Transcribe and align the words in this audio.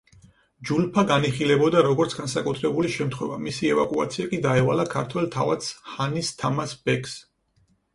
ჯულფა 0.69 1.03
განიხილებოდა, 1.11 1.83
როგორც 1.89 2.15
განსაკუთრებული 2.21 2.95
შემთხვევა; 2.97 3.39
მისი 3.45 3.71
ევაკუაცია 3.77 4.35
კი 4.35 4.43
დაევალა 4.49 4.91
ქართველ 4.99 5.33
თავადს, 5.41 5.73
ჰანის 5.95 6.37
თამაზ 6.45 6.79
ბეკს. 6.89 7.21